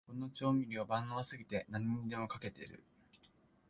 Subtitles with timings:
[0.07, 2.81] この調味料、万能すぎて何にでもかけてる